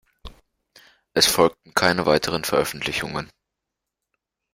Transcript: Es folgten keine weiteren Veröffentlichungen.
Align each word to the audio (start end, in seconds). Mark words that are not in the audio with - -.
Es 1.13 1.27
folgten 1.27 1.75
keine 1.75 2.07
weiteren 2.07 2.43
Veröffentlichungen. 2.43 3.29